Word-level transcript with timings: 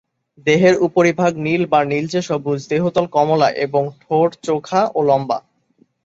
দেহের 0.47 0.75
উপরিভাগ 0.87 1.31
নীল 1.37 1.63
বা 1.65 1.79
নীলচে-সবুজ, 1.85 2.59
দেহতল 2.69 3.05
কমলা 3.07 3.49
এবং 3.65 3.83
ঠোঁট 4.01 4.29
চোখা 4.43 4.81
ও 4.95 4.99
লম্বা। 5.09 5.37